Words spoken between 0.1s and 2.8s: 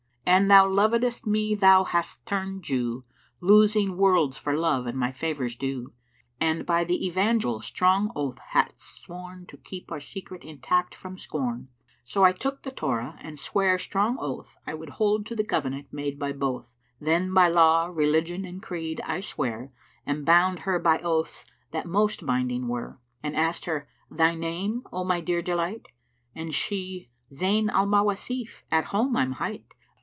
An thou lovedest me thou hadst turnčd